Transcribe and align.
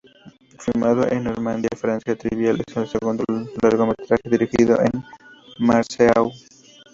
Filmado 0.57 1.07
en 1.07 1.25
Normandía, 1.25 1.69
Francia, 1.77 2.15
"Trivial" 2.17 2.63
es 2.67 2.75
el 2.75 2.87
segundo 2.87 3.23
largometraje 3.61 4.27
dirigido 4.27 4.75
por 4.77 4.89
Marceau. 5.59 6.31